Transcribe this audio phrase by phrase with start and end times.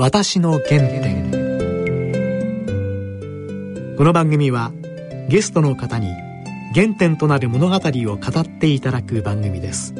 [0.00, 1.28] 私の原点。
[3.96, 4.70] この番組は
[5.28, 6.12] ゲストの方に
[6.72, 9.92] 原点となる物語を語っていただく番組です。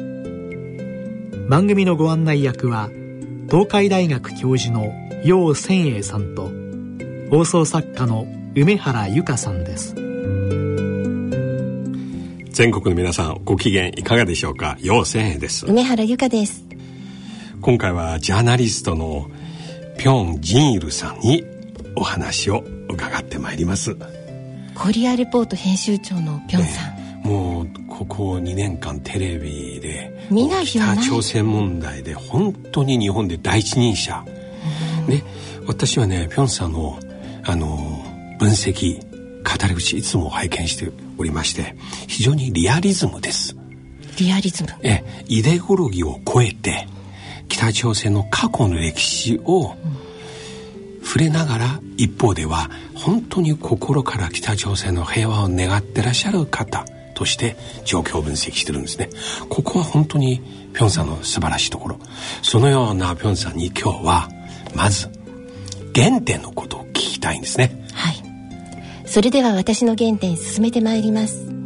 [1.49, 2.89] 番組のご案内役は
[3.49, 4.93] 東海大学教授の
[5.25, 6.49] 楊千栄さんと
[7.29, 8.25] 放送作家の
[8.55, 9.95] 梅原由香さんです。
[12.53, 14.77] 全国の皆さんご機嫌いかがでしょうか？
[14.79, 15.65] 楊千栄です。
[15.65, 16.63] 梅原由香です。
[17.59, 19.29] 今回はジャーナリストの
[19.99, 21.43] ピョン・ジンイルさんに
[21.93, 23.97] お話を伺ってまいります。
[24.73, 34.23] コリアレポート編集長のピョンさん、ね、もうここ2年間テレビで見ない日は北朝鮮問題で本当に日本で第一人者、
[35.09, 35.21] ね、
[35.67, 36.97] 私はねピョンさんの
[37.43, 38.01] あの
[38.39, 41.75] 分析語り口いつも拝見しておりまして
[42.07, 43.57] 非常にリアリズムです。
[44.17, 44.69] リアリズム。
[44.81, 46.87] えイデオロギーを超えて
[47.49, 49.75] 北朝鮮の過去の歴史を
[51.03, 59.09] 触れながら一方では本当に心から北朝鮮の平和を願ってらっしゃる方として状況を分析してるんですね。
[59.49, 60.39] ここは本当に
[60.73, 61.99] ピョンさんの素晴らしいところ。
[62.41, 64.29] そのようなピョンさんに今日は
[64.75, 65.09] まず
[65.95, 67.85] 原点のことを聞きたいんですね。
[67.93, 68.15] はい。
[69.05, 71.58] それでは私の原点進めてまいります。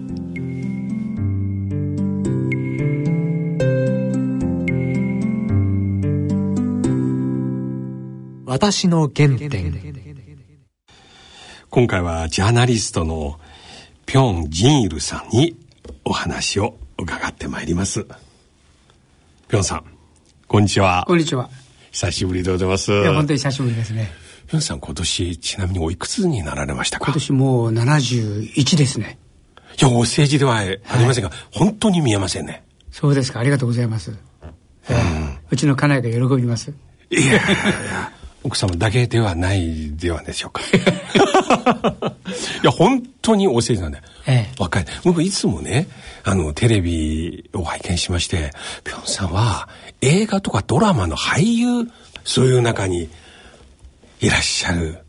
[8.54, 9.74] 私の原点。
[11.72, 13.40] 今回はジャーナリストの
[14.06, 15.58] ピョン・ジンイルさんに
[16.06, 18.06] お話を伺ってまいります。
[19.48, 19.86] ピョンさん
[20.48, 21.04] こんにちは。
[21.08, 21.50] こんにちは。
[21.90, 22.92] 久しぶりでございます。
[22.92, 24.12] いや本当に久しぶりですね。
[24.46, 27.06] ピョンさん今年ちなみにおいくつになられましたか？
[27.06, 29.18] 今年もう71ですね。
[29.82, 32.64] いやお政治ではありませんが、はい、本当に見えませんね。
[32.92, 33.40] そうですか。
[33.40, 34.16] ありがとうございます、
[34.90, 36.72] えー、うちの家内が喜びます。
[37.10, 38.12] いやいやいや
[38.44, 40.62] 奥様だけではないではでしょうか。
[40.62, 40.66] い
[42.66, 44.04] や、本当にお世辞なんだよ。
[44.28, 44.86] ええ、若い。
[45.04, 45.88] 僕いつもね、
[46.24, 48.52] あの、テレビを拝見しまして、
[48.84, 49.70] ぴょんさんは
[50.02, 51.90] 映画とかドラマの俳優、
[52.26, 53.10] そういう中に
[54.20, 55.00] いらっしゃる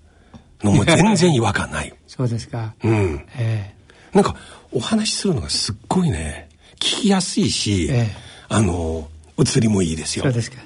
[0.62, 1.92] のも全然違和感ない。
[2.06, 2.74] そうですか。
[2.82, 3.26] うん。
[3.36, 4.36] ええ、なんか、
[4.72, 8.16] お話しするのがすっごいね、聞きやすいし、ええ、
[8.48, 9.08] あの、
[9.38, 10.24] 映りもいいですよ。
[10.24, 10.58] そうですか。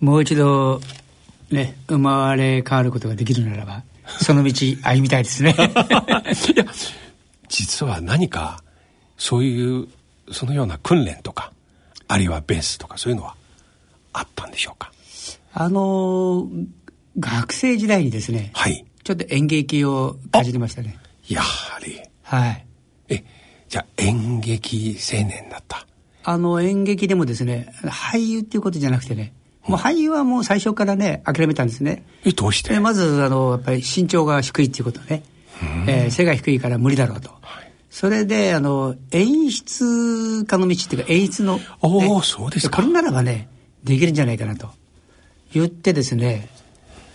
[0.00, 0.80] もう一度、
[1.50, 3.82] ね、生まれ変わることができるならば、
[4.22, 4.52] その道
[4.82, 5.54] 歩みたいですね。
[5.58, 6.66] いや、
[7.48, 8.62] 実は何か、
[9.18, 9.88] そういう、
[10.32, 11.52] そのような訓練とか、
[12.08, 13.34] あるいはベースとかそういうのは
[14.12, 14.92] あったんでしょうか？
[15.52, 16.48] あの、
[17.18, 18.84] 学生時代にですね、はい。
[19.04, 20.98] ちょっと演劇をかじりましたね。
[21.28, 22.00] やはり。
[22.22, 22.66] はい。
[23.08, 23.24] え、
[23.68, 25.86] じゃあ演劇青年だった？
[26.24, 29.32] あの演劇でもですね、俳優っていうことじゃなくてね、
[29.68, 32.04] もう俳優はもう最初からね、諦めたんですね。
[32.24, 32.74] え、どうして？
[32.74, 35.22] えまず、あの、やっぱり身長が低いっていうことね。
[35.86, 37.30] えー、背が低いから無理だろうと。
[37.40, 42.76] はい、それで、あの、演出家の道っていうか、演出の、ね、おそうですか。
[42.76, 43.48] これならばね、
[43.84, 44.68] できるんじゃないかなと。
[45.52, 46.48] 言ってですね、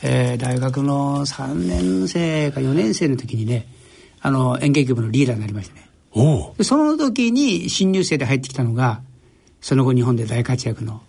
[0.01, 3.67] えー、大学の3年生か4年生の時にね、
[4.21, 5.87] あの、演劇部のリーダーになりましてね。
[6.13, 9.01] おその時に新入生で入ってきたのが、
[9.61, 11.01] その後日本で大活躍の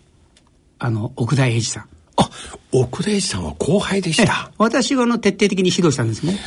[0.83, 1.85] あの、奥田英二さん。
[2.17, 2.29] あ、
[2.73, 4.51] 奥田英二さんは後輩でした。
[4.57, 6.37] 私があの、徹底的に指導したんですね。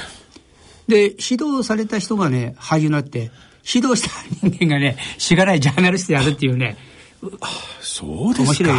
[0.88, 3.30] で、指導された人がね、俳優になって、
[3.66, 6.76] 指導した人間がね、しがないジャーナリストやるっていうね。
[7.40, 7.48] あ、
[7.80, 8.44] そうですか。
[8.44, 8.78] 面白い、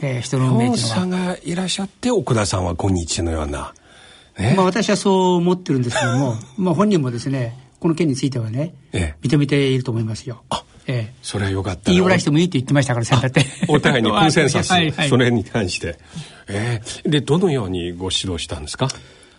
[0.00, 3.74] えー、人の命さんがいらっしゃって、奥田さんは今日のような。
[4.38, 10.42] ね、まあ私はそう思ってるんですけども、まあ本人もですね、この件についてはね、ええ、認めていると思いますよ。
[10.48, 13.44] あええ、それはよかった言い漏らしてもいいって言ってましたから、先だって。
[13.66, 15.98] お互いにコンセンサス、はいはい、それに関して。
[16.48, 18.88] えー、で、どのようにご指導したんですか？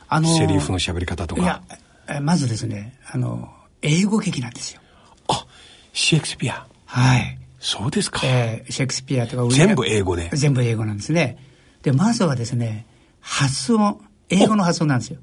[0.09, 1.41] あのー、セリフの喋り方とか。
[1.41, 3.49] いや、まずですね、あの、
[3.81, 4.81] 英語劇なんですよ。
[5.29, 5.45] あ、
[5.93, 6.67] シェイクスピア。
[6.85, 7.39] はい。
[7.59, 8.21] そうですか。
[8.23, 9.55] えー、シェイクスピアとか。
[9.55, 10.29] 全部英語で。
[10.33, 11.37] 全部英語なんですね。
[11.81, 12.85] で、まずはですね、
[13.21, 15.19] 発音、英語の発音なんですよ。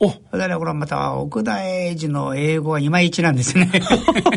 [0.00, 3.70] おだからこれはまた奥田英二の英語はいまいちなんですね。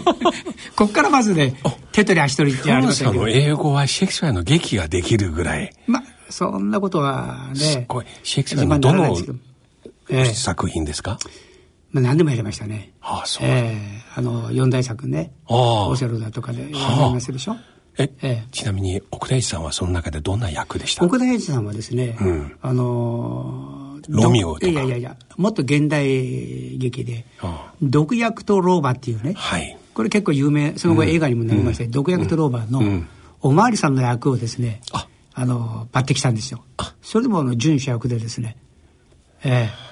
[0.76, 1.56] こっからまずね、
[1.92, 5.72] 手取り足取りってやるんの英語はシェイクスピアの劇ができるぐらい。
[5.86, 7.56] まそんなことはね。
[7.60, 8.06] すごい。
[8.24, 9.16] シェイクスピアのどの
[10.34, 11.20] 作品ですか、
[11.92, 12.94] まあ何でもやりましたね。
[13.02, 13.48] ああ、そう。
[13.48, 15.32] ええー、あの、四大作ね。
[15.48, 17.58] オセロだとかでやりますでしょ。
[17.98, 21.06] え、えちなみに奥田英二さんはその中でどんな役でした？
[21.06, 24.68] 奥田英二さんはですね、うん、あのロミオとか？
[24.68, 27.26] いやいやいや、もっと現代劇で、
[27.82, 33.04] 毒薬と老婆っていうね、はい、これ結構有名、その後映画にもなりました、うん、毒薬と老婆の
[33.42, 35.08] おまわりさんの役をですね、あ。
[35.34, 36.62] あの抜擢したんですよ。
[37.02, 38.58] それでもあの準主役でですね。
[39.46, 39.92] ええ。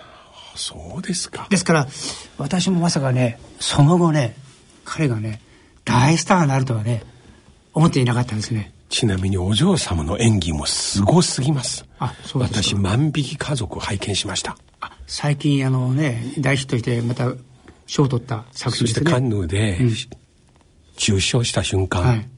[0.54, 1.48] そうですか。
[1.50, 1.88] ですから
[2.38, 4.36] 私もまさかねその後ね
[4.84, 5.42] 彼がね
[5.86, 7.04] 大スターになるとはね
[7.74, 8.74] 思っていなかったですね。
[8.90, 11.86] ちなみにお嬢様の演技もすごすぎます。
[12.00, 12.64] あそうですか。
[12.64, 14.58] 私万引き家族を拝見しました。
[14.82, 17.32] あ最近あのね大ヒットしてまた
[17.86, 19.06] 賞を取った作品ですね。
[19.06, 19.80] そしてカンヌーで、
[20.98, 22.30] 受賞した瞬間、はい。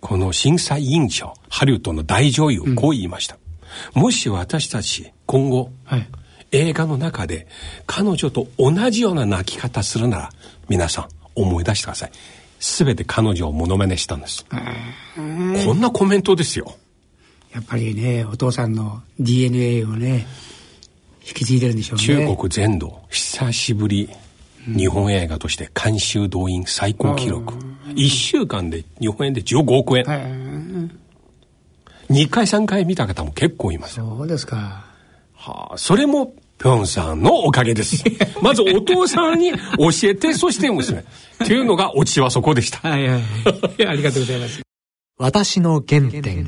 [0.00, 3.36] この審査委員長ハリウッドの大女優こう言いました、
[3.94, 6.08] もし私たち今後、はい。
[6.50, 7.46] 映画の中で
[7.86, 10.30] 彼女と同じような泣き方するなら
[10.68, 12.12] 皆さん思い出してください
[12.60, 14.54] 全て彼女をモノマネしたんです、こ
[15.22, 16.76] んなコメントですよ。
[17.52, 20.26] やっぱりねお父さんの DNA をね
[21.26, 22.04] 引き継いでるんでしょうね。
[22.04, 24.08] 中国全土久しぶり
[24.66, 27.54] 日本映画として監修動員最高記録。
[27.86, 30.04] 1週間で日本円で15億円。
[30.04, 30.20] はい。
[32.12, 33.94] 2回3回見た方も結構います。
[33.94, 34.84] そうですか。
[35.34, 38.02] はあ、それもピョンさんのおかげです。
[38.42, 39.58] まずお父さんに教
[40.04, 41.00] えてそして娘。
[41.00, 42.78] っていうのがオチはそこでした。
[42.88, 43.20] はいはい。
[43.20, 44.60] はいありがとうございます。
[45.18, 46.46] 私の原点。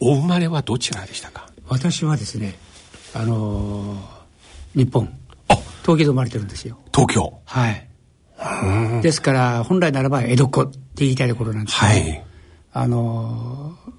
[0.00, 1.48] お生まれはどちらでしたか？
[1.68, 2.54] 私はですね
[3.12, 5.08] あのー日本。
[5.48, 5.54] あ。
[5.82, 6.78] 東京で生まれてるんですよ。
[6.94, 7.32] 東京。
[7.44, 7.86] はい。
[9.02, 12.24] ですから本来ならば江戸っ子って言いたいところなんですけど、はい。
[12.72, 13.94] あのー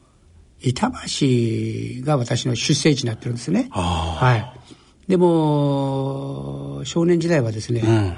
[0.62, 3.68] 板橋が私の出生地になってるんですね。
[3.72, 4.52] あはい。
[5.08, 8.18] でも、少年時代はですね、うん。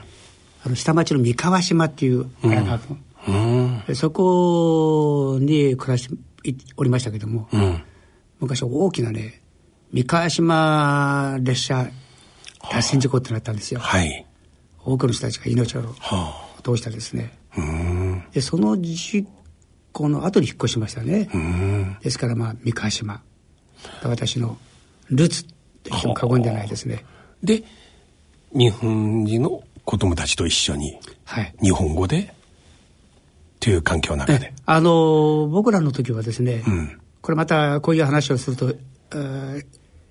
[0.66, 2.96] あの下町の三河島っていう荒川区、
[3.28, 3.84] うん。
[3.88, 7.84] でそこに暮らしていおりましたけども、うん。
[8.40, 9.42] 昔大きなね、
[9.92, 11.90] 三河島列車
[12.72, 13.80] 脱線事故ってなったんですよ。
[13.80, 14.26] はい。
[14.84, 17.38] 多くの人たちが命をは落としたですね。
[18.32, 19.26] で、その事
[19.92, 21.30] 故の後に引っ越しましたね。
[21.34, 21.98] うん。
[22.02, 23.22] ですからまあ三河島。
[24.02, 24.58] が私の
[25.10, 25.57] ルツと言
[25.96, 27.04] っても過言じゃないですね
[27.44, 27.64] で
[28.54, 30.98] 日本人の子供たちと一緒に
[31.28, 31.54] はい。
[31.62, 32.34] 日本語で
[33.60, 34.54] という環境の中で。
[34.66, 37.02] あの僕らの時はですね、うん。
[37.22, 38.74] これまたこういう話をすると、
[39.12, 39.66] えー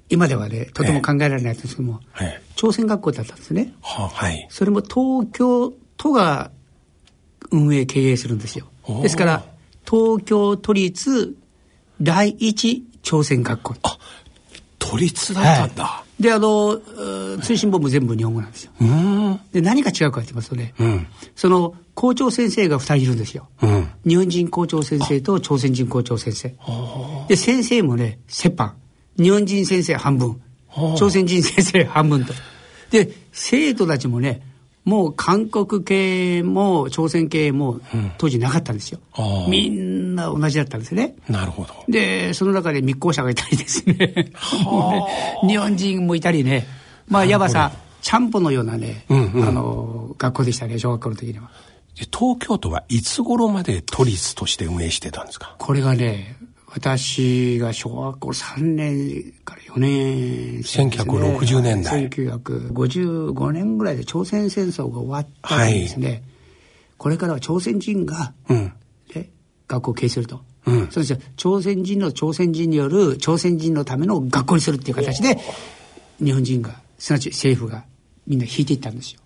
[0.09, 3.75] 今ではねとても考えられないんですけども、はい朝鮮学校だったんですね。
[3.83, 4.47] はあはい。
[4.51, 6.53] それも東京都が
[7.51, 8.69] 運営経営するんですよ。
[9.03, 9.45] ですから
[9.85, 11.37] 東京都立
[12.01, 13.75] 第一朝鮮学校
[14.91, 16.79] 都立だったんだ、であの
[17.43, 18.73] 通信簿も全部日本語なんですよ。
[18.81, 19.41] うん。
[19.53, 21.07] で何が違うかって言いますとね、うん。
[21.35, 23.49] その校長先生が2人いるんですよ。
[23.63, 23.89] うん。
[24.07, 26.55] 日本人校長先生と朝鮮人校長先生。
[27.29, 28.77] で先生もね折半。
[29.19, 30.41] 日本人先生半分。
[30.97, 32.33] 朝鮮人先生半分と。
[32.91, 34.43] で生徒たちもね
[34.87, 37.81] もう韓国系も朝鮮系も
[38.19, 39.49] 当時なかったんですよ、あー。
[39.49, 41.17] みんな同じだったんですね。
[41.29, 41.75] なるほど。
[41.89, 44.31] でその中で密航者がいたりですね。
[45.47, 46.67] 日本人もいたりね。
[47.09, 49.49] まあいわばさちゃんぽのようなね、うんうん。
[49.49, 51.51] あの学校でしたね小学校の時には。
[51.99, 55.57] で東京都はいつ頃まで都立として運営してたんですか？
[55.59, 56.37] これがね
[56.79, 62.07] 私が小学校3年から4年生ね、1960年代。
[62.11, 66.23] 1955年ぐらいで朝鮮戦争が終わったんですね、
[66.99, 68.73] これからは朝鮮人が、うん。
[69.15, 69.31] ね、
[69.67, 70.89] 学校を経営すると、うん。
[70.91, 71.19] そうですよ。
[71.39, 75.39] 朝鮮人の朝鮮人による朝鮮人のための学校にするっていう形で
[76.23, 77.87] 日本人がすなわち政府が
[78.27, 79.21] みんな引いていったんですよ。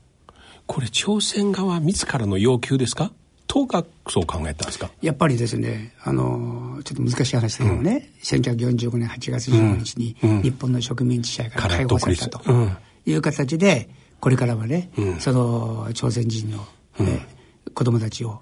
[0.69, 3.11] これ朝鮮側自らの要求ですか？
[3.53, 4.91] 党がそう考えたんですか？
[5.03, 10.43] やっぱりですね、あの、ちょっと難しい話だけどね、1945年8月15日にうん。
[10.43, 12.43] 日本の植民地支配から解放されたと
[13.07, 13.89] いう形で、
[14.21, 15.21] これからはね、うん。
[15.21, 16.65] その朝鮮人の、
[17.01, 17.21] えー
[17.73, 18.41] 子供たちを、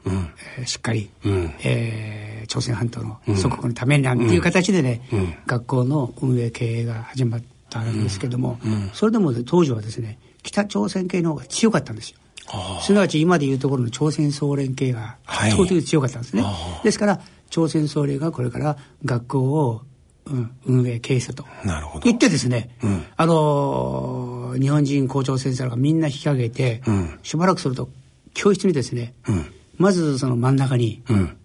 [0.58, 1.52] えーしっかり、うん。
[1.64, 5.34] えー朝鮮半島の祖国のためになんていう形でね、うん。
[5.46, 8.02] 学校の運営経営が始まったん。
[8.02, 8.58] ですけども、
[8.94, 12.18] それでも当時はですね、北朝鮮系の方が強かったんですよ。
[12.50, 15.50] あすなわち今でいうところの朝鮮総連系がはい。
[15.50, 16.42] 圧倒的に強かったんですね。
[16.44, 19.82] あですから朝鮮総連がこれから学校を、
[20.26, 21.44] うん、運営経営すると。
[21.62, 22.04] あなるほど。
[22.04, 23.04] 言ってですね、うん。
[23.16, 27.18] あのー日本人校長先生がみんな引き上げて、うん。
[27.22, 27.90] しばらくすると
[28.32, 29.54] 教室にですね、うん。
[29.76, 31.36] まずその真ん中に、うん。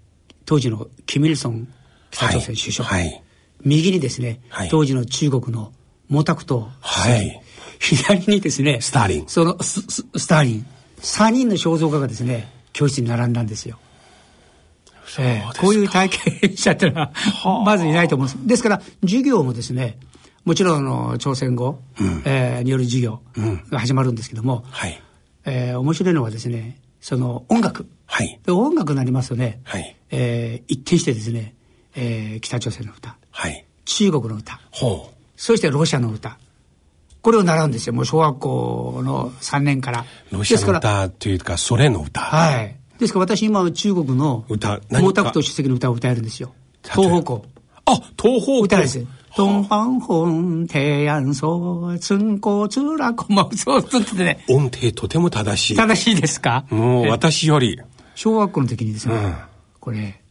[0.45, 1.67] 当時のキム・イルソン
[2.11, 3.01] 北朝鮮首相、はい。
[3.01, 3.23] はい
[3.65, 4.69] 右にですね、はい。
[4.69, 5.71] 当時の中国の
[6.09, 7.41] 毛沢東、はい。
[7.79, 9.27] 左にですね、スターリン。
[9.27, 10.65] そのスススターリン、
[11.03, 13.77] 3人の肖像画がですね、教室に並んだんですよ。
[15.19, 17.11] ええこういう体験者ってのは、
[17.65, 18.47] まずいないと思うんです。
[18.47, 19.97] ですから、授業もですね、
[20.45, 21.79] もちろんあの朝鮮語、
[22.25, 23.21] えーによる授業
[23.69, 24.99] が始まるんですけども、はい
[25.45, 27.85] えー面白いのはですね、その音楽。
[28.05, 31.53] はいで音楽になりますとね、はいえー一転してですね、
[31.95, 35.13] えー北朝鮮の歌、はい中国の歌、ほう。
[35.35, 36.37] そしてロシアの歌。
[37.23, 37.93] これを習うんですよ。
[37.93, 40.05] もう小学校の3年から。
[40.29, 42.19] ロシアのですから、歌というか、ソ連の歌。
[42.21, 42.75] はい。
[42.99, 46.53] ですから私今中国の歌毛沢東主席の歌を歌えるんですよ。
[46.83, 47.45] 東方向。
[47.85, 49.05] あ、東方歌です。
[49.31, 54.43] 東方本提案そう、つんこつらこまそうつってね。
[54.49, 55.75] 音程とても正しい。
[55.75, 56.65] 正しいですか？
[56.69, 57.79] もう私より。
[58.15, 59.35] 小学校の時にですね、うん
[59.79, 60.21] これ、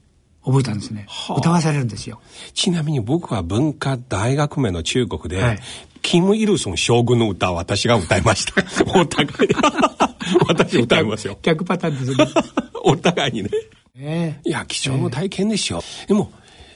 [0.44, 1.34] 覚えたんですねは。
[1.34, 2.20] あ歌わされるんですよ。
[2.54, 5.58] ちなみに僕は文化大学名の中国で、はい
[6.02, 8.62] キム・イルソン将軍の歌を私が歌いました。
[8.98, 9.50] お互い。
[10.48, 11.38] 私歌いますよ。
[11.42, 12.26] 逆パターンですね。
[12.84, 13.50] お互いにね。
[13.98, 15.82] ええいや、貴重な体験ですよ。
[16.08, 16.32] でも、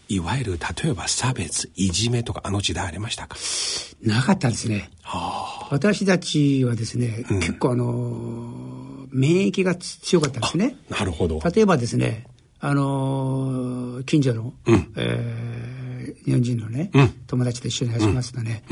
[0.08, 3.36] いわゆる例えば差別、いじめとかあの時代ありましたか？
[4.02, 4.90] なかったんですね。
[5.70, 10.76] 私たちはですね、結構あのー、免疫が強かったんですね。
[10.88, 11.40] なるほど。
[11.54, 12.24] 例えばですね、
[12.60, 15.86] あのー近所の、うんえー
[16.24, 18.62] 日本人のね、うん友達と一緒に走りますとね、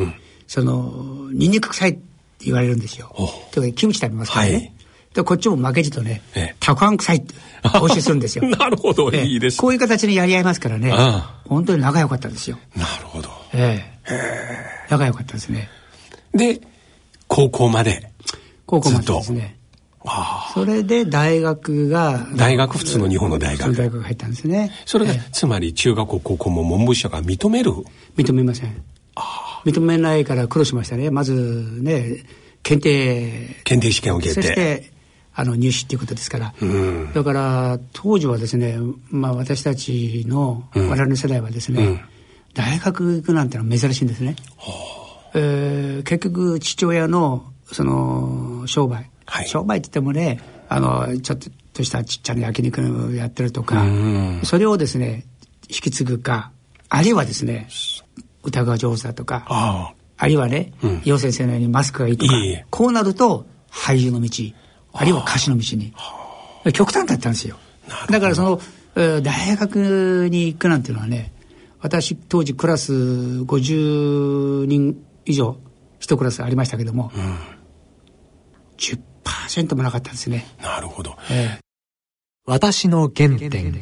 [0.46, 2.00] その、ニンニク臭いって
[2.40, 3.26] 言われるんですよお。
[3.52, 4.52] というかキムチ食べますからね。
[4.52, 4.70] はい
[5.14, 7.34] でこっちも負けじとねええ、たくあん臭いって
[7.80, 8.44] 応酬するんですよ。
[8.50, 9.58] なるほど、ええいいです。
[9.58, 12.58] こういう形にやり合いますからねああ、本当に仲良かったですよ。
[12.74, 13.30] なるほど。
[13.52, 14.10] ええ
[14.90, 15.68] 仲良かったですね。
[16.34, 16.60] で、
[17.28, 18.10] 高校まで。
[18.66, 19.56] 高校までですね。
[20.04, 20.52] ああ。
[20.52, 23.72] それで大学が、大学、普通の日本の大学。
[23.72, 24.72] 大学が入ったんですね。
[24.84, 27.72] それが、えつまり中学校、高校も文部省が認める？
[28.18, 28.82] え認めません。
[29.64, 31.10] 認めないから苦労しましたね。
[31.10, 32.24] まずね、
[32.62, 34.42] 検定、検定試験を受けて。
[34.42, 34.90] そして、
[35.34, 36.54] あの、入試っていうことですから。
[36.60, 37.12] うん。
[37.12, 38.76] だから、当時はですね、
[39.10, 42.00] まあ私たちの、うん我々の世代はですね、うん
[42.54, 44.36] 大学行くなんてのは珍しいんですね。
[45.34, 49.10] えー結局、父親の、その、商売。
[49.26, 51.38] はい商売って言ってもね、あの、ちょっ
[51.72, 55.24] としたちっちゃな焼肉をやってるとかうん、それをですね、
[55.68, 56.52] 引き継ぐか、
[56.88, 57.66] あるいはですね、
[58.44, 59.94] 歌が上手だとか、ああ。
[60.16, 64.30] あるいはね、うん陽先生のようにマスクがいいとかいいえ、こうなると俳優の道、
[64.92, 65.92] あるいは歌手の道に。
[66.72, 67.56] 極端だったんですよ。
[68.08, 68.60] だからその、
[68.96, 71.32] えー大学に行くなんていうのはね、
[71.80, 75.58] 私当時クラス50人以上、
[75.98, 77.10] 一クラスありましたけども、
[78.78, 80.46] 10%もなかったんですね。
[80.62, 81.16] なるほど。
[81.30, 81.58] え
[82.46, 83.72] 私の原点。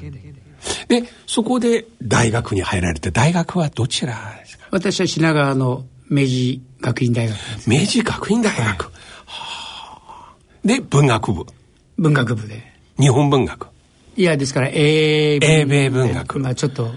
[1.00, 4.64] で、そこで大学に入られて、大学はどちらですか？
[4.64, 7.38] ー私は品川の明治学院大学。
[7.66, 8.84] 明治学院大学。
[8.84, 8.90] は
[9.26, 10.34] あ
[10.64, 11.46] で、文学部。
[11.96, 12.62] 文学部で。
[12.98, 13.68] 日本文学。
[14.16, 16.90] いや、ですから、英英米文学まあちょっと、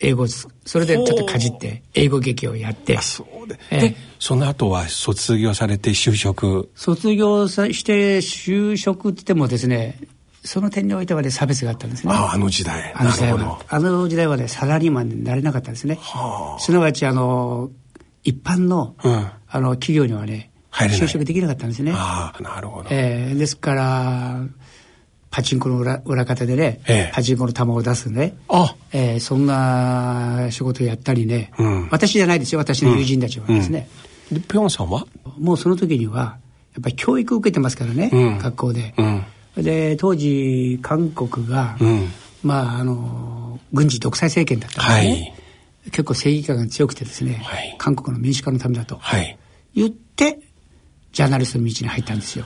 [0.00, 3.58] 英語それでちょっとかじって、英語劇をやってあ、、そうで。
[3.70, 6.70] ええで、その後は卒業されて就職。
[6.74, 9.98] 卒業さして就職って言ってもですね、
[10.44, 12.12] その点においてはね、差別があったんですね。
[12.12, 12.92] ああ、あの時代。
[12.94, 13.32] あの時代。
[13.32, 15.98] はあの時代はね、サラリーマンになれなかったんですね。
[16.58, 17.70] すなわち、あの、
[18.24, 21.92] 一般の、うんあの、企業にはね、就職できなかったんですね。
[21.94, 22.88] ああ、なるほど。
[22.90, 24.40] えーですから、
[25.30, 33.88] パチンコの裏裏方でね、ええパチンコの玉を出すね、あ、えーそんな仕事をやったりね、うん私じゃないですよ、私の友人たちはですね、
[34.30, 35.06] で、ぴょんさんは？
[35.38, 36.38] もうその時には、
[36.74, 38.94] やっぱり教育を受けてますからね、うん学校で。
[38.98, 39.24] うん。
[39.56, 42.08] で、当時、韓国が、うん。
[42.42, 45.34] まあ、あの、軍事独裁政権だったんですね。
[45.86, 49.36] 結構正義感が強くてですね、はい韓国の民主化のためだとはい。
[49.74, 50.38] 言って、
[51.12, 52.44] ジャーナリストの道に入ったんですよ。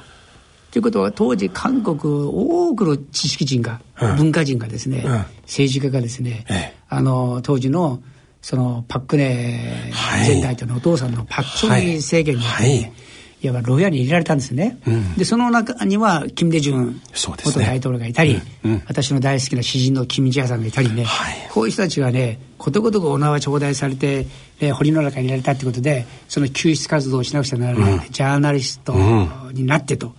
[0.70, 8.00] ということは、当時、韓国、多くの知識人が、うん文化人がですね、うん政治家がですね、ええあの、当時の、
[8.42, 13.05] その、パククネはい前大統領のお父さんのパク・チョンヒ政権に、はいねい
[13.48, 14.78] わば牢屋に入れられたんですね。
[14.86, 15.14] うん。
[15.14, 17.64] で、その中には、キム・デジュンそうですね。
[17.64, 18.82] 元大統領がいたり、うんうん。
[18.86, 21.48] 私の大好きな詩人のキム・ジャーさんがいたりね、はい。
[21.52, 24.26] こういう人たちがね、ことごとくお縄頂戴されて、
[24.60, 28.94] ね、堀の中に入れられたってことで、その救出活動をしなくちゃならない、ジャーナリスト
[29.52, 30.14] になってと。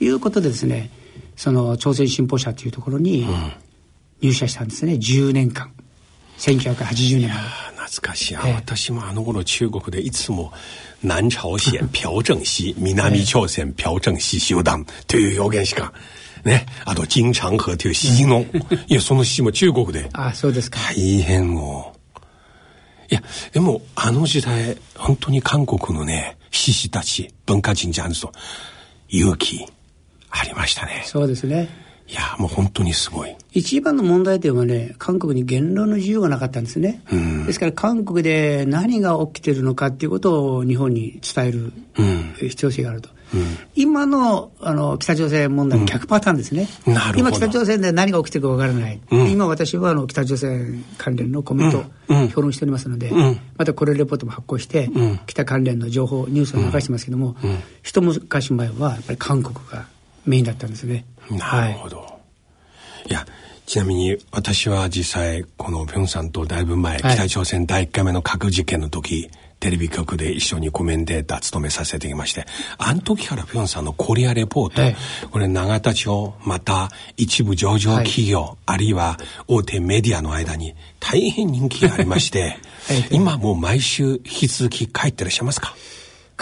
[0.00, 0.90] いうことでですね、
[1.36, 3.26] その朝鮮新報社というところに
[4.20, 5.72] 入社したんですね、10年間。
[6.38, 7.71] 1980年まで。
[7.92, 8.34] あ懐かしい。
[8.34, 10.52] え私もあの頃中国でいつも
[11.02, 15.92] 南朝鮮朴正熙、南朝鮮朴正熙集団という表現しか、
[16.44, 16.66] ね。
[16.84, 18.44] あと、金長河という詩人の、
[18.88, 20.78] いや、その詩も中国であそうですか。
[20.94, 22.18] 大変もう。
[23.10, 23.22] いや、
[23.52, 28.32] でも、あの時代、本当に韓国のね、志士たち、文化人ジャンルと、
[29.08, 29.66] 勇気、
[30.30, 31.02] ありましたね。
[31.04, 31.68] そうですね。
[32.12, 33.34] いや、もう本当にすごい。
[33.52, 37.02] 一番の問題点はね、韓国に言論の自由がなかったんですね。
[37.10, 37.46] うん。
[37.46, 42.34] ですから韓国で何が起きてるのかっていうことを日本に伝えるうん。
[42.38, 43.08] 必要性があると。
[43.08, 43.12] い
[43.74, 53.10] 今のあの北朝鮮問題の逆パターンですね、うん、今、北朝鮮で何が起きてるか分からない、うん、今、私はあの北朝鮮関連のコメント、うん、評論しておりますので、
[53.56, 54.90] またこれレポートも発行して、
[55.26, 57.36] 北関連の情報、ニュースを流してますけども、
[57.82, 59.86] 一昔前はやっぱり韓国が
[60.26, 61.06] メインだったんですね。
[61.30, 61.98] なるほど。
[61.98, 62.18] は
[63.06, 63.26] い、いや
[63.66, 72.46] ちなみに私は実際このピョンさんとだいぶ前、はい、北朝鮮第1回目の核実験の時テレビ局で一緒にコメンテーター務めさせてきまして、
[72.78, 74.96] あの時からピョンさんのコリアレポート、はい、
[75.30, 82.58] これ永田町、また一部上場企業、はい、あるいは大手メディアの間に大変人気がありまして、
[82.90, 85.76] はい、今もう毎週引き続き書いてらっしゃいますか？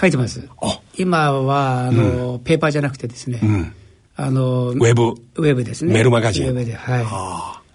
[0.01, 0.49] 書いてます。
[0.97, 3.75] 今は、あの、うん、ペーパーじゃなくてですね、うん、
[4.17, 5.02] あの、ウェブ。
[5.37, 5.93] ウェブですね。
[5.95, 6.49] メールマガジン。
[6.49, 7.05] ウェブで、はい。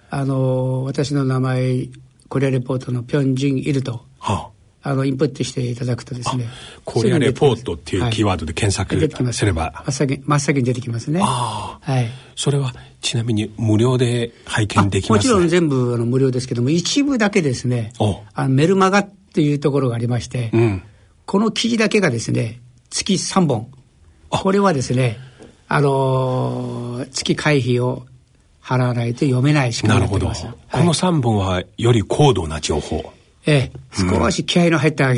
[0.09, 1.89] あの、私の名前、
[2.29, 4.55] コリアレポートのピョンジンイルと、はあ
[4.87, 6.47] あの、インプットしていただくとですね。
[6.83, 9.83] コリアレポートっていうキーワードで検索すれば。
[9.87, 11.21] 真っ先真っ先に出てきますね。
[11.21, 12.07] はい。
[12.35, 17.93] それはちなみに無料で拝見できます、もちろん全部あの無料ですけども、一部だけですね、
[18.35, 20.83] あのメルマガっていうところがありまして、うん、
[21.25, 22.61] この記事だけがですね、
[22.91, 23.71] 月3本。
[24.29, 25.17] これはですね、
[25.67, 28.05] あのー、月会費を
[28.63, 30.43] 払わないと読めない仕組みになってます。
[30.45, 30.79] なるほど。
[30.79, 33.11] この3本はより高度な情報。
[33.47, 35.17] ええ、少し気合の入った原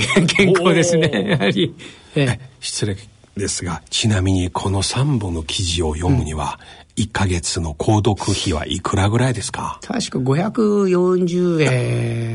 [0.53, 1.73] 稿ですね、やはり。
[2.15, 2.97] ええ、失礼
[3.37, 6.59] ですが、ちなみにこの3本の記事を読むには、
[6.97, 9.79] 1か月の購読費はいくらぐらいですか？
[9.81, 11.61] 確か540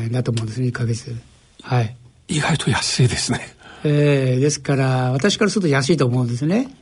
[0.05, 1.15] 円だと思うんですね、1か月。
[1.61, 1.95] はい。
[2.27, 3.39] 意外と安いですね。
[3.83, 6.75] えー、ですから、私からすると安いと思うんですね。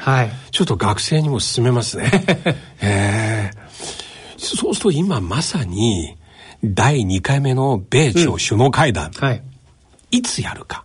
[0.00, 0.30] はい。
[0.50, 2.10] ちょっと学生にも勧めますね。
[2.80, 6.16] えー、そうすると今まさに、
[6.64, 9.42] 第2回目の米朝首脳会談、うんはい、
[10.10, 10.84] いつやるか。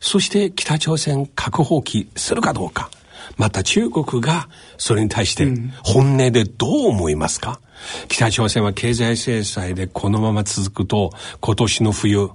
[0.00, 2.90] そして北朝鮮核放棄するかどうか。
[3.36, 5.46] また中国がそれに対して
[5.84, 7.60] 本音でどう思いますか、
[8.02, 12.30] うん、北朝鮮は経済制裁でこのまま続くと今年の冬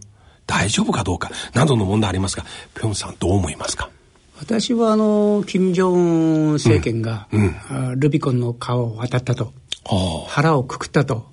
[0.47, 3.89] 大丈夫かどうかなどの問題ありますが、ピョンさんどう思いますか？
[4.37, 7.55] 私はあの、金正恩政権が、うん
[7.91, 9.53] うん、ルビコンの川を渡ったと。
[10.27, 11.27] 腹をくくったと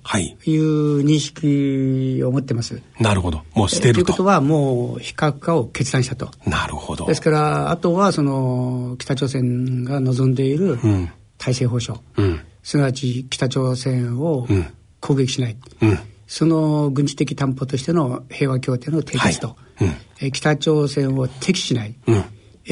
[0.45, 2.83] いう認識を持ってます。
[2.99, 3.41] なるほど。
[3.55, 4.05] もう捨てると。
[4.05, 6.29] ということはもう非核化を決断したと。
[6.45, 7.07] なるほど。
[7.07, 10.77] ですから、あとはその北朝鮮が望んでいる
[11.39, 14.47] 体制保障、うん、すなわち北朝鮮を
[14.99, 15.57] 攻撃しない。
[15.81, 15.99] うん、
[16.33, 19.55] その軍事的担保としての平和協定の締結と、は
[20.19, 21.95] いうん、北朝鮮を敵視しない。
[22.07, 22.23] うん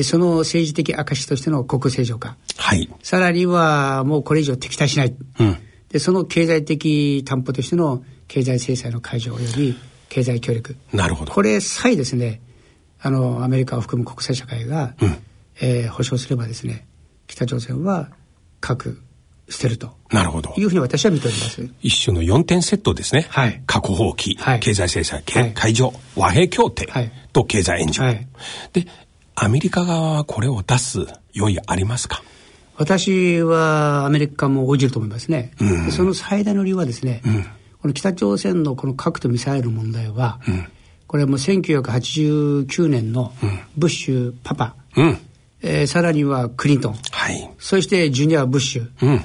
[0.04, 2.38] その政治的証としての国正常化。
[2.56, 2.89] はい。
[3.04, 5.13] さらには、もうこれ以上敵対しない。
[5.38, 5.58] うん。
[5.89, 9.76] で、その経済的担保としての経済制裁の解除及び
[10.08, 10.78] 経済協力。
[10.93, 11.34] なるほど。
[11.34, 12.39] これさえですね、
[13.02, 15.17] あの、アメリカを含む国際社会が、うん、
[15.60, 16.88] えー、保障すればですね、
[17.28, 18.12] 北朝鮮は
[18.62, 19.02] 核
[19.52, 19.92] 捨てると。
[20.10, 20.54] なるほど。
[20.58, 21.70] いうふうに私は見ております。
[21.82, 23.28] 一種の4点セットですね。
[23.30, 23.62] はい。
[23.68, 26.88] 核放棄、はい、経済制裁、はい、解除、和平協定
[27.34, 28.06] と経済援助。
[28.06, 28.28] はい。
[28.74, 28.88] で、
[29.36, 32.24] アメリカ側はこれを出す用意ありますか？
[32.78, 35.52] 私はアメリカも応じると思いますね。
[35.60, 37.44] うん、その最大の理由はですね、うん、
[37.82, 40.68] この北朝鮮のこの核とミサイルの問題は、うん、
[41.08, 43.34] これはもう1989年の
[43.78, 45.18] ブッシュパパ、うん、
[45.62, 49.22] えー、さらにはクリントン、はい、そしてジュニア・ブッシュ、うん、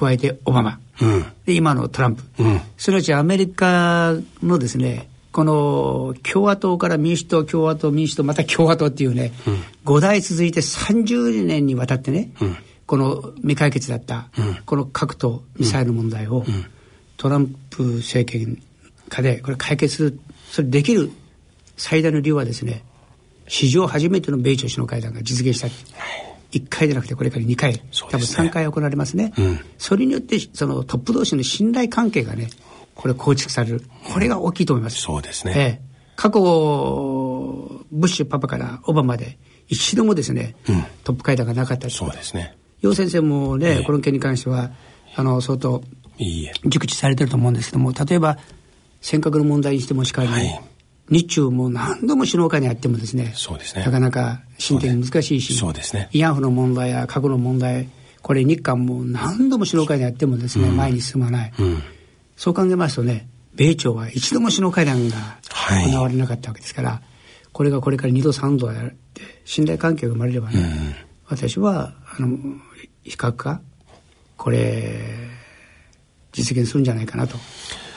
[0.00, 16.44] 加えてオバマ、うん、で今のトランプ、うん、すなわちアメリカのですねこの共和党から民主党、共和党、民主党、また共和党っていうね、うん、5代続いて30年にわたってね、うん、この未解決だった、うん、この核とミサイル問題を、
[17.16, 18.60] トランプ政権
[19.08, 21.12] 下でこれ解決する、それできる
[21.76, 22.82] 最大の理由はですね、
[23.46, 25.68] 史上初めての米朝首脳会談が実現した。
[26.52, 29.32] 1回じゃなくてこれから2回、ね、多分3回行われますね。
[29.78, 32.50] それによってそのトップ同士の信頼関係がね、
[32.94, 33.82] これ構築される。
[34.12, 35.00] これが大きいと思います。
[35.00, 35.54] そうですね。
[35.56, 35.80] ええ、
[36.16, 36.40] 過去、
[37.92, 42.56] ブッシュパパからオバマで一度もですね、うん、トップ会談がなかったそうですね。
[42.82, 44.70] 楊先生もね、えこの件に関しては、
[45.14, 45.82] あの、相当、
[46.66, 48.38] 熟知されてると思うんですけども、例えば、
[49.00, 50.60] 尖閣の問題にしてもしかり、はい、
[51.10, 53.84] 日中も何度も首脳会にあってもですね、そうですね。
[53.84, 56.08] なかなか進展難しいし、そうですね。
[56.12, 57.88] 慰安婦の問題や核の問題、
[58.22, 61.52] これ日韓も何度も首脳会にあってもですね、うん、前に進まない。
[61.58, 61.82] うん
[62.40, 65.16] そう考えますとね、米朝は一度も首脳会談が
[65.84, 67.00] 行われなかったわけですから、はい、
[67.52, 70.94] これがこれから二度三度やって信頼関係が生まれればね、うん、
[71.26, 72.38] 私はあの
[73.02, 73.60] 比較化
[74.38, 75.04] これ
[76.32, 77.36] 実現するんじゃないかなと。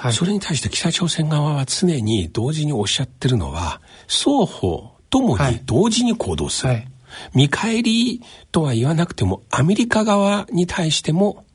[0.04, 6.74] はい、それに対して北朝鮮側は常に同時におっしゃってるのは双方ともに同時に行動する。
[6.74, 6.88] はい、
[7.34, 11.46] 見返りとは言わなくても、アメリカ側に対しても、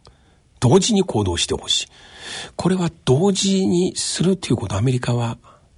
[0.61, 1.87] 同時に行動してほしい。
[2.57, 5.37] これは同時にするということ、アメリカは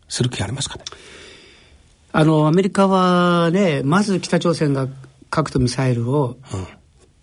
[0.08, 0.84] する気ありますかね？
[2.12, 4.86] あの、アメリカはね、まず北朝鮮が
[5.28, 6.36] 核とミサイルを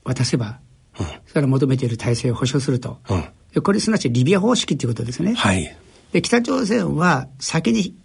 [0.04, 0.60] 渡せば、
[1.00, 2.98] うん、それから求めている体制を保障すると。
[3.10, 3.24] うん、
[3.62, 5.34] これすなわちリビア方式ということですね。
[5.36, 5.76] はい。
[6.12, 7.96] で、北朝鮮は先に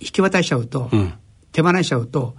[0.00, 1.14] 引き渡しちゃうと、うん、
[1.52, 2.34] 手放しちゃうと、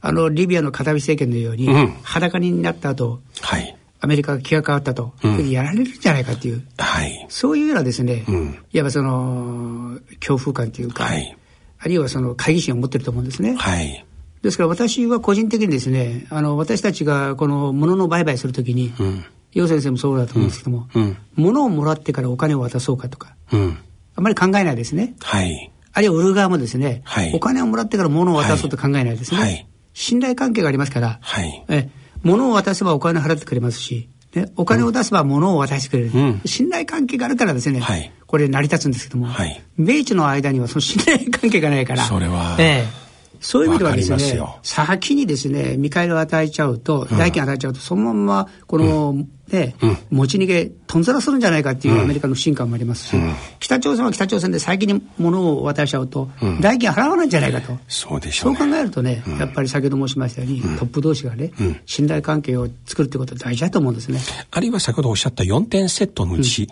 [0.00, 1.68] あの、リビアのカダフィ政権のように、
[2.02, 3.76] 裸になった後、はい。
[4.00, 11.36] アメリカが気が変わったと、うん、やられるんじゃないかっていう、はい、そういうようなですね、うん、いわばその恐怖感というか、はい、
[11.78, 13.56] あるいはその会議心を持ってると思うんですね。
[13.56, 14.04] はい、
[14.42, 19.24] ですから私は個人的にですね、あの私たちがこの物の売買するときに、楊、うん、
[19.68, 23.78] 先生もそうだと思うんですけども、うん、物をもらってからお金を渡そうかとか、うん、
[24.14, 25.14] あんまり考えないですね。
[25.20, 29.40] はい、あるいは売る側もですね、はい、お金をもらってから物を渡そうと考えないですね。
[29.40, 31.88] はい、信頼関係がありますから、はい、え
[32.22, 43.05] 物を渡せばお金払ってくれますし、ね、お金を出せば物を渡してくれる、うん、信頼関係があるからですね、はい、これ成り立つんですけども、はい、米中の間にはその信頼関係がないから、それは、ええ、
[43.40, 56.28] そういう意味ではですね、先にですね、見返りを与えちゃうと、代金与えちゃうと、そのまま、この、うん、ね、うん、持ち逃げ、とんざらするんじゃないかっていうアメリカの不信感もありますし、うん、北朝鮮は北朝鮮で先に物を渡しちゃうと、
[56.60, 57.78] 代金払わないんじゃないかと。
[57.88, 61.52] そうでしょう、ね、そう考えるとね、やっぱり先ほど申しましたように、トップ同士がね、
[61.86, 64.20] 信頼関係を作るってことは大事だと思うんですね。
[64.50, 66.68] あるいは先ほどおっしゃった4点セットのうち、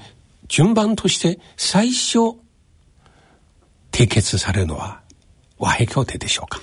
[0.48, 2.36] 順番として最初、
[3.92, 5.03] 締結されるのは
[5.64, 6.60] 和平協定でしょうか？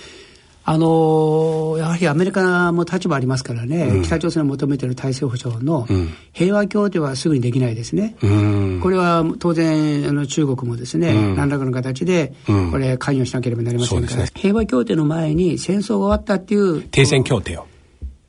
[0.63, 5.87] あのやはりアメリカも立場ありますからね、うん、北朝鮮が求めている体制保障の
[6.33, 8.15] 平和協定はすぐにできないですね。
[8.21, 17.65] うん、これは当然あの中国もですね、うん、何らかの形でこれ関与しなければなりませんから、ね、平和協定の前に戦争が終わったっていう停戦協定を。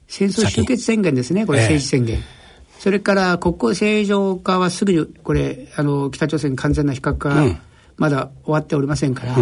[0.08, 2.16] 戦争終結宣言ですねこれ政治宣言。
[2.16, 2.22] えー
[2.82, 7.44] それから国交正常化はすぐにこれあの北朝鮮完全な非核化
[7.96, 9.36] まだ終わっておりませんから、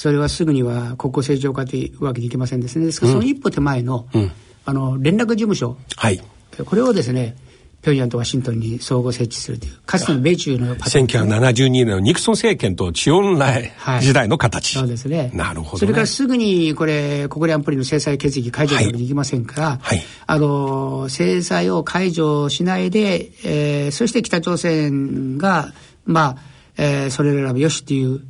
[0.00, 2.86] それはすぐには国交正常化というわけにいきませんですね。
[2.86, 4.32] ですから、その一歩手前の、うん、
[4.64, 5.76] あの、連絡事務所。
[5.94, 6.18] はい。
[6.64, 7.36] これをですね、
[7.82, 11.12] 平壌とワシントンに相互設置するという、かつての米中のパターン、ね。
[11.12, 15.32] 1972年のニクソン政権とチオンライ時代の形、はい、そうですね。
[15.34, 25.74] なるほど、ね、それからすぐにこれ、国連安保理の制裁決議解除するわけにいきませんから、はい、あの、制裁を解除しないで、えー、そして北朝鮮が、
[26.06, 26.36] まあ、
[26.78, 28.22] えー、それらはよしっていう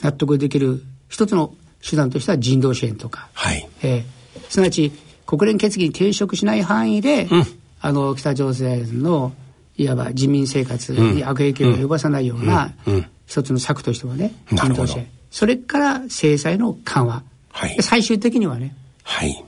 [0.00, 1.54] 納得できる一つの
[1.88, 3.68] 手段としては人道支援とか、はい。
[3.82, 4.92] えー、すなわち
[5.26, 7.44] 国連決議に抵触しない範囲で、うん、
[7.80, 9.32] あの北朝鮮の
[9.76, 12.94] いわば人民生活に悪影響を及ぼさないような、うん。
[12.94, 15.06] うん、一つの策としてはね人道支援。
[15.30, 19.44] それから制裁の緩和、はい、最終的にはね、はい、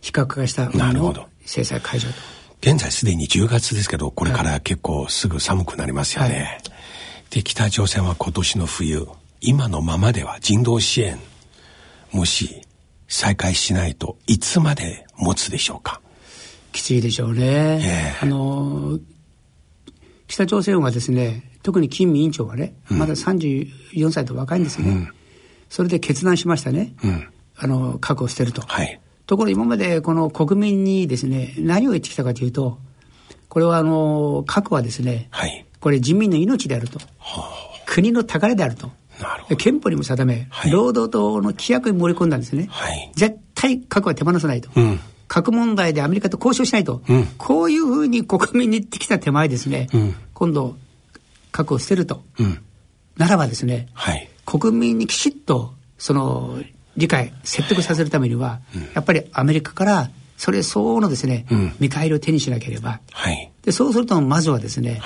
[0.00, 2.14] 非核化したものの制裁解除と。
[2.60, 6.28] 現在すでに10月ですけどこれから結構すぐ寒くなりますよね。
[6.28, 6.62] はい、
[7.30, 9.06] で北朝鮮は今年の冬
[9.46, 11.18] 今のままでは人道支援、
[12.12, 12.62] もし
[13.08, 16.00] 再開しないといつまで持つでしょうか？
[16.72, 17.80] きついでしょうね。
[17.82, 18.98] えー、あの、
[20.28, 24.92] 北朝鮮はですね、特に金委員長はね、うん、まだ34歳と若いんですよね。
[24.92, 25.08] うん、
[25.68, 26.94] それで決断しましたね。
[27.04, 28.62] うん、あの、核を捨てると。
[28.62, 32.78] はい、ところ今までこの国民にですね、何を言ってきたかというと、
[33.50, 36.98] これはあの、核はですね、はい、これ人民の命であると。
[37.18, 37.42] は
[37.78, 38.90] あ、国の宝であると。
[39.58, 50.76] 憲法にも定め、はい、労働党の規約に盛り込んだんですね、はい、絶対核は手放さないと、うん、核問題でアメリカと交渉しないと、うん、こういうふうに国民に言ってきた手前ですね、うん、今度
[51.52, 52.24] 核を捨てると、
[53.16, 56.58] ならばですね、はい、国民にきちっとその
[56.96, 58.60] 理解説得させるためには、
[58.94, 61.46] やっぱりアメリカからそれ相応のですね、
[61.78, 63.00] 見返りを手にしなければ、
[63.62, 65.00] でそうするとまずはですね、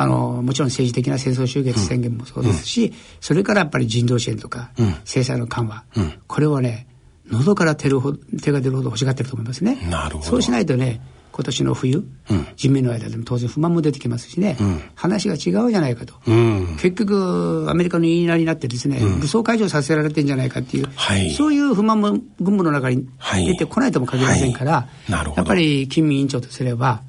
[0.00, 6.86] あの、もちろん政治的な戦争終結宣言もそうですし、うん、それからやっぱり人道支援とか、うん、制裁の緩和、うん、これはね、
[7.26, 9.76] 喉から手るほ手が出るほど欲しがってると思いますね。
[9.90, 10.24] なるほど。
[10.24, 11.00] そうしないとね、
[11.32, 23.08] 今年の冬、うん、人民の間でも当然不満も出てきますしね、うん、話が違うじゃないかと、うん、結局、アメリカの言いなりになってですね、武装解除させられてんじゃないかっていう、はい、そういう不満も軍部の中に
[23.46, 27.02] 出てこないとも限りませんから、やっぱり金委員長とすれば、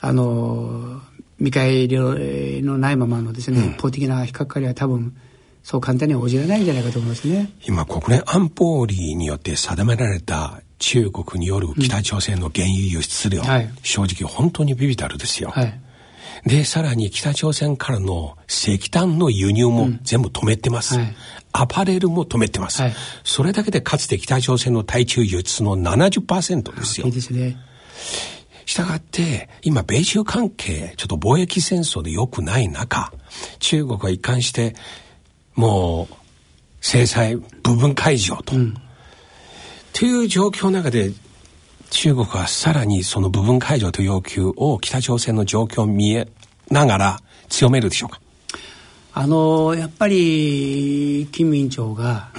[0.00, 1.00] あの
[1.38, 1.96] 見返り
[2.62, 5.16] のないままのですね、うん、一方的な非核化には多分
[5.62, 7.50] そう簡単に応じられないんじゃないかと思いますね。
[7.66, 15.50] 今国連安保理によって定められた中国による北朝鮮の原油輸出量、うんはい、正直本当にビビたるですよ。
[15.50, 15.80] はい、
[16.44, 20.94] で、さらに北朝鮮からの石炭の輸入も全部止めてます。
[20.94, 21.16] うんはい、
[21.52, 22.94] アパレルも止めてます、はい、
[23.24, 27.06] それだけでかつて北朝鮮の対中輸出の70%ですよ。
[27.06, 27.56] いいですね。
[28.66, 33.12] したがって、今、米中関係、ちょっと貿易戦争で良くない中、
[33.60, 34.74] 中国は一貫して、
[35.54, 36.14] もう、
[36.82, 38.54] 制裁部分解除と。
[38.54, 38.74] うん、
[39.94, 41.12] という状況の中で、
[41.90, 46.28] 中国はさらにその部分解除という要求を北朝鮮の状況を見え
[46.68, 48.20] ながら強めるでしょうか？
[49.14, 52.32] あのやっぱり金委員長が、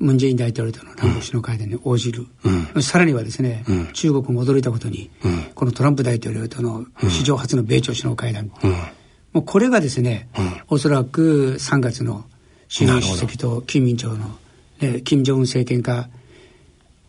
[0.00, 2.26] ムン・ジェイン大統領との南北首脳会談に応じる、
[2.74, 8.50] うん、さらにはですね、うん、中国も驚いたことに、うん、このトランプ大統領との史上初の米朝首脳会談、
[9.32, 10.28] もうこれがですね、
[10.68, 12.24] おそらく3月の
[12.68, 14.38] 習主席と金委員長の、
[14.80, 16.08] ね、金正恩政権下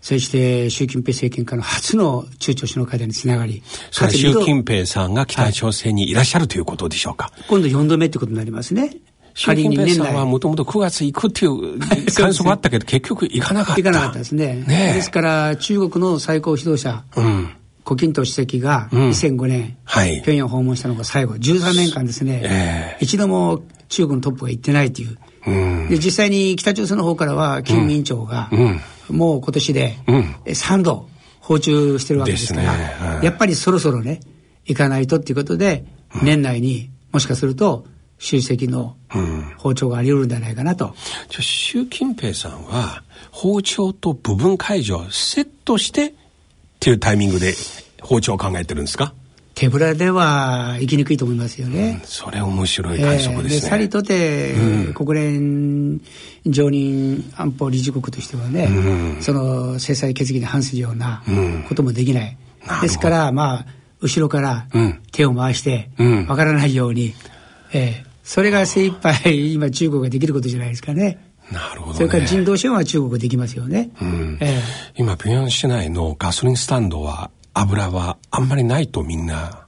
[0.01, 7.31] そして習近平政権下の初の中朝首脳会談につながり、それ習近平さんが北朝鮮にいらっしゃる、はい、ということでしょうか。
[7.47, 8.97] 今度4度目ってことになりますね。
[9.33, 13.81] 習近平さんはもともと9月行くっていう観測があったけど、結局行かなかった。
[13.81, 14.63] 行かなかったですね。
[14.67, 17.49] ねですから、中国の最高指導者、うん、
[17.83, 25.17] 胡錦涛主席が2005年、うんはい、平壌訪問したのが最後、13年間ですね、えー、一度も中国のトップが行ってないという。
[25.47, 28.49] うん、で実際に北朝鮮の方からは、金委員長が、
[29.09, 29.97] もう今年で
[30.45, 32.83] 3度訪中してるわけですから、ね。
[32.99, 34.19] はい、やっぱりそろそろね、
[34.65, 35.85] 行かないとっていうことで、
[36.21, 37.85] 年内にもしかすると、
[38.21, 38.95] 習主席の
[39.57, 40.95] 包丁があり得るんじゃないかなと。
[41.27, 46.13] じゃ習近平さんは包丁と部分解除をセットしてっ
[46.79, 47.55] ていうタイミングで
[47.99, 49.13] 包丁を考えてるんですか？
[49.55, 51.99] 手ぶらでは行きにくいと思いますよね。
[52.01, 53.55] うん、それ面白い解釈ですね。
[53.55, 56.01] えー、さりとて、うん、国連
[56.45, 61.23] 常任安保理事国としてはね、うん、その制裁決議に反するような
[61.67, 62.37] こともできない。
[62.81, 63.65] ですから、まあ、
[63.99, 64.67] 後ろから
[65.11, 65.89] 手を回して、
[66.27, 67.13] わからないように、
[67.73, 71.17] えー、それが精一杯今中国ができることじゃないですかね。
[71.51, 73.89] なるほど、ね、それから人道支援は中国できますよね。
[74.01, 74.37] うん。
[74.39, 74.61] ええ、
[74.95, 79.67] 今、平壌市内のガソリンスタンドは油はあんまりないとみんな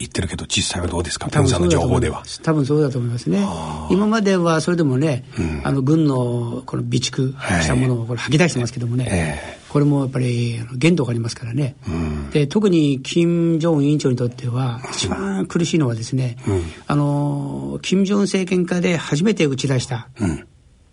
[0.00, 1.30] 言ってるけど実際はどうですか？
[1.30, 2.24] 多分の情報では。
[2.42, 3.46] 多分そうだと思いますね。
[3.88, 20.10] 今まではそれでもね、うん、あの軍のこの備蓄したものをこれ吐き出してますけどもね、えー、これもやっぱり限度がありますからね、うん、で特に金正恩委員長にとっては一番苦しいのはですね、うん、あの金正恩政権下で初めて打ち出した、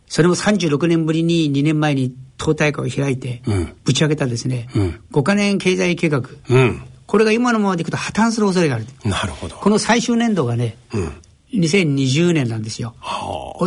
[0.08, 3.42] それも36年ぶりに2年前に党大会を開いて、
[3.84, 8.86] ぶち上げたですね、うん、5カ年経済計画、うん、これが今のままでいくと破綻する恐れがある。
[9.04, 9.58] なるほど。
[9.58, 12.96] この最終年度がね、うん、2020年なんですよ。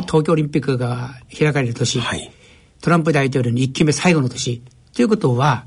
[0.06, 2.32] 東京オリンピックが開かれる年、はい、
[2.80, 4.62] トランプ大統領に1期目最後の年。
[4.94, 5.64] ということは、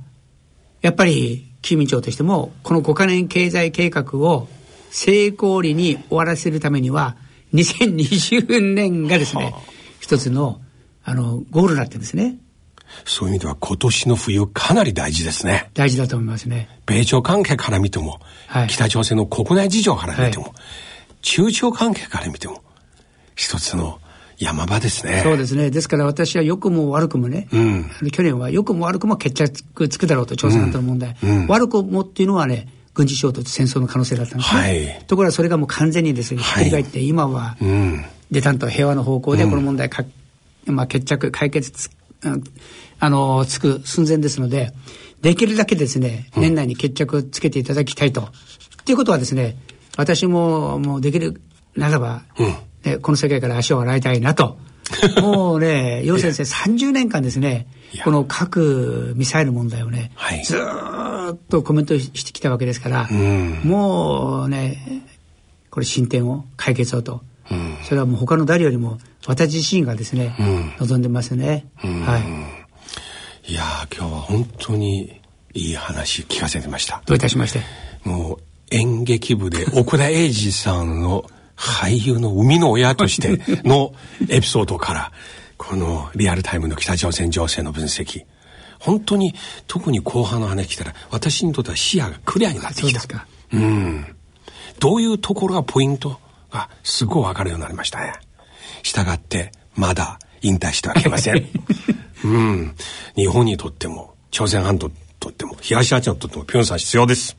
[0.81, 4.47] やっぱり、金民長としても、この5カ年経済計画を
[4.91, 7.17] 成功裏に終わらせるためには、
[7.53, 9.55] 2020年がですね、
[9.99, 10.61] 一つの、
[11.03, 12.37] あの、ゴールになってるんですね。
[13.03, 15.71] そういう意味では今年の冬かなり大事ですね。
[15.73, 16.69] 大事だと思いますね。
[16.85, 20.53] 米朝関係から見ても、はい、北朝鮮の国内事情から見ても、はい、
[21.21, 22.63] 中朝関係から見ても、
[23.35, 23.99] 一つの
[24.37, 25.21] 山場ですね。
[25.23, 25.69] そうですね。
[25.69, 31.29] ですから私は良くも悪くもね、うん、去年は良くも悪くも決着つくだろうと、朝鮮半島の問題、うん。
[31.29, 34.61] うん、悪くもっていうのはね、軍事衝突、戦争の可能性だったんですね。
[34.61, 37.57] はい、ところがそれがもう完全にですね、ひっくり返って、今は、
[38.31, 40.03] で、たんと平和の方向でこの問題か、
[40.65, 41.89] まあ、決着、解決つ、
[42.99, 44.71] あの、つく寸前ですので、
[45.21, 48.21] できるだけですね、年内に決着つけていただきたいと。
[48.21, 48.25] っ
[48.85, 49.57] ていうことはですね、
[49.97, 51.41] 私ももうできる
[51.75, 54.57] ならば、うん、ね、この世界から足を洗いたいなと。
[55.21, 57.67] もうね、楊先生30年間ですね、
[58.03, 65.03] この核ミサイル問題をね、はい、ずっとコメントしてきたわけですから、うん、もうね、
[65.71, 67.21] これ進展を、解決をと。
[67.51, 70.35] うん、それはもう他の誰よりも私自身がですね、
[70.79, 71.67] 望んでますね。
[71.75, 72.55] は
[73.45, 73.51] い。
[73.51, 73.61] いや
[73.95, 75.21] 今日は本当に
[75.53, 77.03] いい話聞かせてました。
[77.05, 77.61] どういたしまして。
[78.03, 78.39] もう
[78.71, 83.93] 演劇部で奥田英二さんの俳優の生みの親としての
[84.29, 85.11] エピソードから、
[85.57, 88.25] このリアルタイムの北朝鮮情勢の分析。
[88.79, 89.33] 本当に
[89.67, 93.27] 特に後半の話来たら私にとっては視野がクリアになってきた。
[93.53, 94.15] うん。
[94.79, 96.19] どういうところがポイント
[96.51, 98.13] がすごい分かるようになりましたね。
[98.83, 101.47] したがってまだ引退してはいけません。
[102.23, 102.75] うん。
[103.15, 107.35] 日本にとっても、朝鮮半島にとっても、東アジアにとっても、ピョンさん必要です。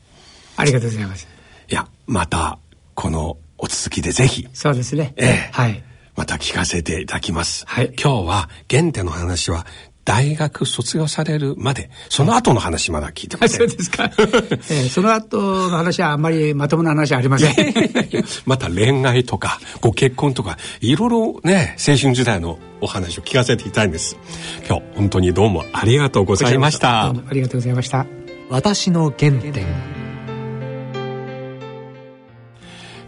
[0.55, 1.27] ありがとうございます。
[1.69, 2.59] いや、また、
[2.93, 4.47] このお続きでぜひ。
[4.53, 5.13] そうですね。
[5.17, 5.49] ええ。
[5.51, 5.83] はい。
[6.15, 7.65] また聞かせていただきます。
[7.67, 7.93] はい。
[8.01, 9.65] 今日は、原点の話は、
[10.07, 13.69] 大学卒業されるまで、その後の話まだ聞いてません。
[13.69, 14.05] そうですか。
[14.15, 17.55] えー、その後の話はあんまりまともな話はありません。
[18.47, 24.17] また恋愛とか、ご結婚とか、いろいろね、青春時代のお話を聞かせていたいんです。
[24.65, 27.07] 今日、本当にどうもありがとうございました。
[27.07, 28.05] どうもありがとうございました。
[28.49, 29.96] 私の原点。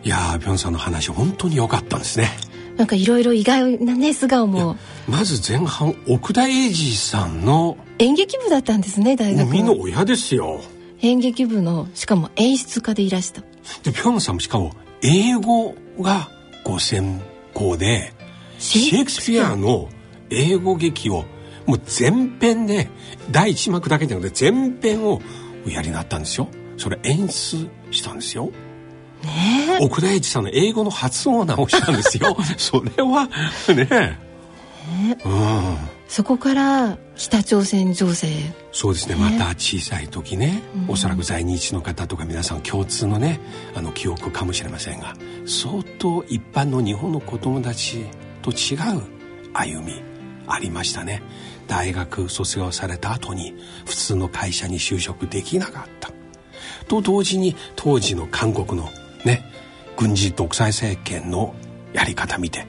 [0.03, 2.29] いやー、ビョンさんの話、本当に良かったんですね。
[2.77, 4.77] なんかいろいろ意外なね素顔も。
[5.05, 10.61] まず前半奥田英二さんの演劇部だったんですね大学生みの親ですよ。
[11.01, 13.41] 演劇部のしかも演出家でいらした。
[13.83, 16.29] でピョンさんもしかも英語が
[16.63, 17.21] ご専
[17.53, 18.13] 攻で
[18.59, 19.57] シェイクスピア。
[19.57, 19.89] の
[20.29, 21.25] 英語劇を
[21.65, 22.87] もう全編で
[23.29, 25.21] 第一幕だけじゃなくて全編を
[25.65, 26.47] おやりになったんですよ。
[26.77, 28.51] それ演出したんですよ
[29.23, 32.37] ね奥田英二さんの英語の発音を直したんですよ。
[32.57, 33.29] それは
[33.67, 34.19] ね
[34.89, 35.77] ね、うん、
[36.07, 38.29] そこから北朝鮮情勢。
[38.71, 43.39] そうですね、ね、また小さい時ね、うん、おそらく在日の方とか皆さん共通のね
[43.75, 48.05] あの記憶かもしれませんが相当一般の日本の子供たち
[48.41, 49.03] と違う
[49.53, 50.01] 歩み
[50.47, 51.21] ありましたね。
[51.67, 53.53] 大学卒業された後に
[53.85, 56.11] 普通の会社に就職できなかった。
[56.87, 58.89] と同時に当時の韓国の
[59.25, 59.43] ね
[59.97, 61.53] 軍事独裁政権の
[61.93, 62.65] やり方見て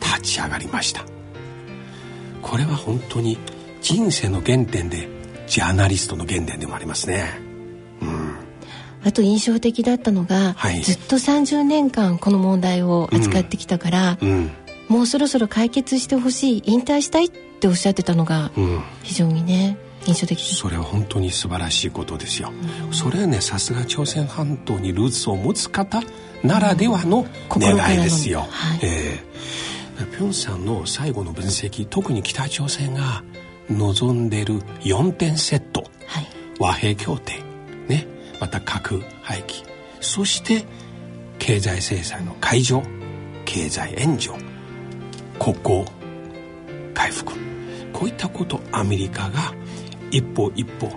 [0.00, 1.04] 立ち上がりました。
[2.42, 3.38] これは本当に
[3.82, 5.08] 人生の原点で
[5.46, 7.24] ジャーナリストの原点でもありますね。
[8.00, 8.36] うん。
[9.04, 14.28] あと印象的だったのが、はい、ずっと30年間この問題を扱ってきたから、うん。
[14.28, 14.50] うん、
[14.88, 18.50] もうそろそろ解決してほしい引退したいっておっしゃってたのが
[19.02, 20.36] 非常にね、印象的。
[20.36, 22.52] それは本当に素晴らしいことですよ、
[22.86, 26.02] うん、それはねさすが朝鮮半島にルーツを持つ方
[26.42, 33.22] ならではの願いですよ、はい、えー、ピョンさんの最後の分析特に北朝鮮が
[33.70, 36.26] 望んでいる4点セット、はい、
[36.58, 37.34] 和平協定。
[37.88, 38.06] ね。
[38.40, 39.64] また核廃棄。
[40.00, 40.64] そして
[41.38, 42.82] 経済制裁の解除。
[43.44, 44.36] 経済援助。
[45.38, 45.84] 国交
[46.94, 47.32] 回復。
[47.92, 49.54] こういったことアメリカが
[50.10, 50.90] 一歩一歩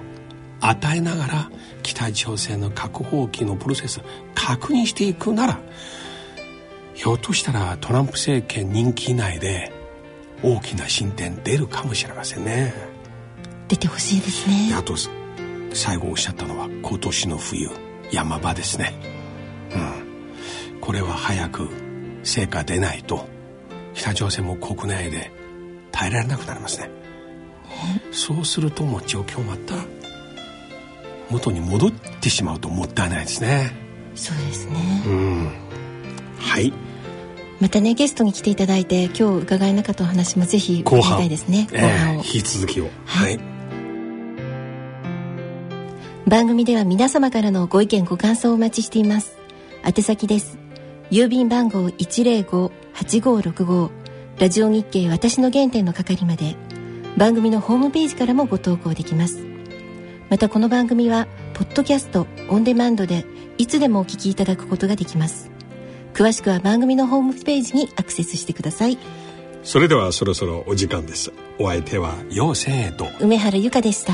[0.59, 4.01] 与えながら北朝鮮の核放棄のプロセス
[4.33, 5.59] 確認していくなら
[6.93, 9.71] ひょっとしたらトランプ政権任期内で
[10.43, 12.73] 大きな進展出るかもしれませんね。
[13.67, 14.73] 出てほしいですね。
[14.75, 14.95] あと
[15.73, 17.69] 最後おっしゃったのは今年の冬
[18.11, 18.93] 山場ですね。
[19.73, 20.79] うん。
[20.81, 21.69] これは早く
[22.23, 23.25] 成果出ないと
[23.93, 25.31] 北朝鮮も国内で
[25.91, 26.89] 耐えられなくなりますね
[28.11, 29.75] そうするともう状況また
[31.29, 33.71] 元に戻ってしまうともったいないですね。
[34.15, 35.03] そうですね。
[35.05, 35.51] うん。
[36.37, 36.73] はい。
[37.59, 41.19] またねゲストに来ていただいて今日伺えなかったお話もぜひ後半。
[41.19, 41.67] たいですね。
[41.71, 42.89] 後半を、えー、引き続きを。
[43.05, 43.45] はい、はい、
[46.27, 49.37] 番組では皆様からのご意見ご感想をお待ちしています。
[49.85, 50.57] 宛先です。
[51.09, 53.89] 郵便番号105-8565
[54.39, 56.55] ラジオ日経私の原点の係まで
[57.17, 59.43] 番組のホームページからもご投稿できます。
[60.29, 63.25] またこの番組はポッドキャストオンデマンドで
[63.57, 65.51] いつでもお聞きいただくことができます。
[66.13, 68.97] 詳しくは番組のホームページにアクセスしてください。
[69.63, 71.31] それではそろそろお時間です。
[71.59, 73.07] お相手は陽生と。
[73.19, 74.13] 梅原由香でした